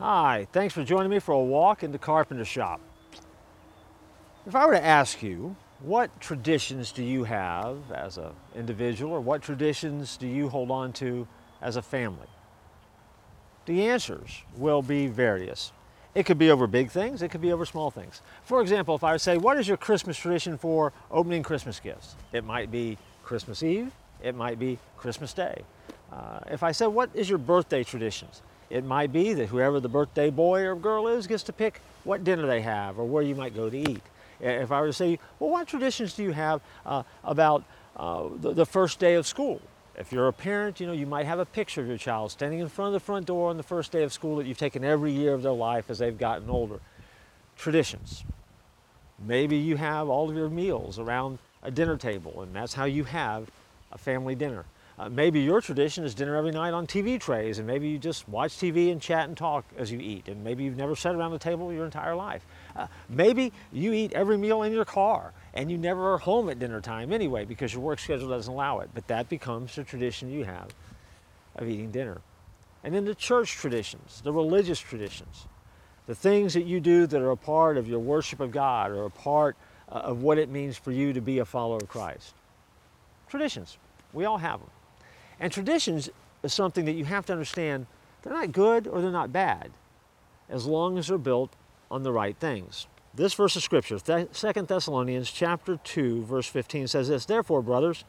[0.00, 2.80] Hi, thanks for joining me for a walk in the carpenter shop.
[4.46, 9.20] If I were to ask you, what traditions do you have as an individual or
[9.20, 11.28] what traditions do you hold on to
[11.60, 12.28] as a family?
[13.66, 15.70] The answers will be various.
[16.14, 18.22] It could be over big things, it could be over small things.
[18.42, 22.16] For example, if I say, what is your Christmas tradition for opening Christmas gifts?
[22.32, 25.62] It might be Christmas Eve, it might be Christmas Day.
[26.10, 28.40] Uh, if I said, what is your birthday traditions?
[28.70, 32.22] It might be that whoever the birthday boy or girl is gets to pick what
[32.22, 34.02] dinner they have or where you might go to eat.
[34.40, 37.64] If I were to say, well, what traditions do you have uh, about
[37.96, 39.60] uh, the, the first day of school?
[39.96, 42.60] If you're a parent, you know, you might have a picture of your child standing
[42.60, 44.82] in front of the front door on the first day of school that you've taken
[44.84, 46.80] every year of their life as they've gotten older.
[47.56, 48.24] Traditions.
[49.18, 53.04] Maybe you have all of your meals around a dinner table, and that's how you
[53.04, 53.50] have
[53.92, 54.64] a family dinner.
[55.00, 58.28] Uh, maybe your tradition is dinner every night on TV trays, and maybe you just
[58.28, 61.30] watch TV and chat and talk as you eat, and maybe you've never sat around
[61.30, 62.44] the table your entire life.
[62.76, 66.58] Uh, maybe you eat every meal in your car, and you never are home at
[66.58, 70.30] dinner time anyway because your work schedule doesn't allow it, but that becomes the tradition
[70.30, 70.68] you have
[71.56, 72.20] of eating dinner.
[72.84, 75.46] And then the church traditions, the religious traditions,
[76.08, 79.06] the things that you do that are a part of your worship of God or
[79.06, 79.56] a part
[79.88, 82.34] uh, of what it means for you to be a follower of Christ.
[83.30, 83.78] Traditions,
[84.12, 84.68] we all have them.
[85.40, 86.10] And traditions
[86.42, 87.86] is something that you have to understand
[88.22, 89.70] they're not good or they're not bad
[90.50, 91.56] as long as they're built
[91.90, 92.86] on the right things.
[93.14, 98.04] This verse of scripture, 2 Thessalonians chapter 2 verse 15 says this, "Therefore, brothers,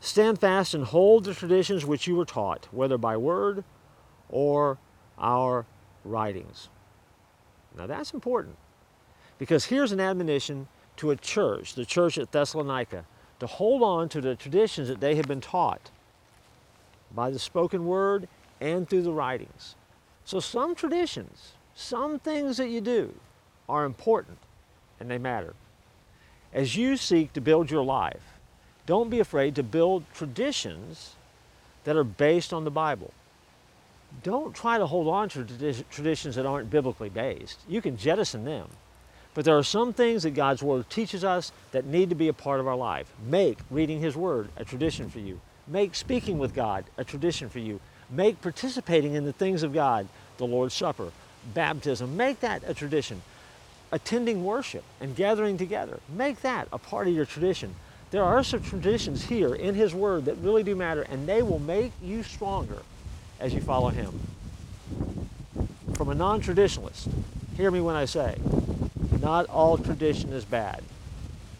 [0.00, 3.62] stand fast and hold the traditions which you were taught, whether by word
[4.28, 4.78] or
[5.18, 5.66] our
[6.04, 6.70] writings."
[7.76, 8.56] Now that's important
[9.38, 13.04] because here's an admonition to a church, the church at Thessalonica,
[13.38, 15.90] to hold on to the traditions that they have been taught
[17.14, 18.28] by the spoken word
[18.60, 19.74] and through the writings.
[20.24, 23.14] So some traditions, some things that you do
[23.68, 24.38] are important
[25.00, 25.54] and they matter.
[26.52, 28.22] As you seek to build your life,
[28.86, 31.14] don't be afraid to build traditions
[31.84, 33.12] that are based on the Bible.
[34.22, 35.44] Don't try to hold on to
[35.90, 37.60] traditions that aren't biblically based.
[37.68, 38.68] You can jettison them.
[39.34, 42.34] But there are some things that God's Word teaches us that need to be a
[42.34, 43.10] part of our life.
[43.26, 45.40] Make reading His Word a tradition for you.
[45.72, 47.80] Make speaking with God a tradition for you.
[48.10, 50.06] Make participating in the things of God,
[50.36, 51.10] the Lord's Supper,
[51.54, 53.22] baptism, make that a tradition.
[53.90, 57.74] Attending worship and gathering together, make that a part of your tradition.
[58.10, 61.58] There are some traditions here in His Word that really do matter, and they will
[61.58, 62.82] make you stronger
[63.40, 64.20] as you follow Him.
[65.94, 67.08] From a non traditionalist,
[67.56, 68.36] hear me when I say,
[69.22, 70.82] not all tradition is bad.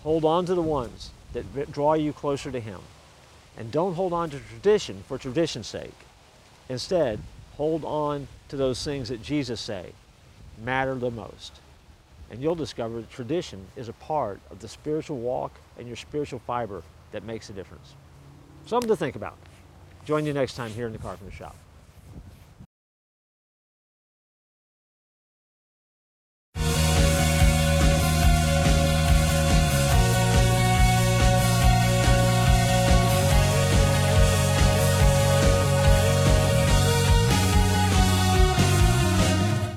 [0.02, 2.80] Hold on to the ones that draw you closer to Him.
[3.56, 5.94] And don't hold on to tradition for tradition's sake.
[6.68, 7.20] Instead,
[7.56, 9.92] hold on to those things that Jesus say
[10.62, 11.60] matter the most.
[12.30, 16.40] And you'll discover that tradition is a part of the spiritual walk and your spiritual
[16.46, 17.94] fiber that makes a difference.
[18.64, 19.36] Something to think about.
[20.06, 21.54] Join you next time here in the Carpenter Shop.